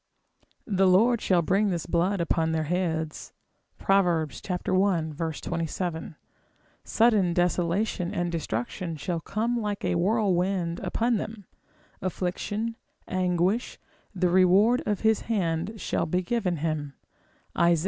The 0.65 0.87
Lord 0.87 1.21
shall 1.21 1.43
bring 1.43 1.69
this 1.69 1.85
blood 1.85 2.21
upon 2.21 2.53
their 2.53 2.63
heads. 2.63 3.33
Prov. 3.77 4.07
i. 4.07 5.31
27, 5.31 6.15
sudden 6.83 7.33
desolation 7.35 8.11
and 8.11 8.31
destruction 8.31 8.95
shall 8.97 9.19
come 9.19 9.57
like 9.57 9.85
a 9.85 9.93
whirlwind 9.93 10.79
upon 10.79 11.17
them: 11.17 11.45
affliction, 12.01 12.77
anguish, 13.07 13.77
the 14.15 14.29
reward 14.29 14.81
of 14.87 15.01
his 15.01 15.19
hand 15.29 15.79
shall 15.79 16.07
be 16.07 16.23
given 16.23 16.57
him, 16.57 16.95
Isa. 17.55 17.79